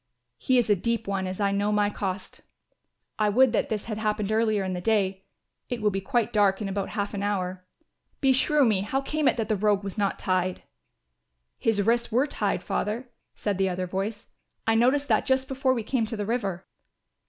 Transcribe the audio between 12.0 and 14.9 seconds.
were tied, Father," said the other voice. "I